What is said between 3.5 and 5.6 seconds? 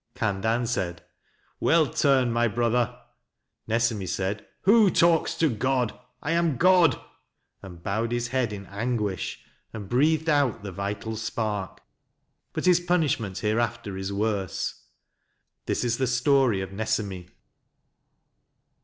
Nesemi said: "Who talks to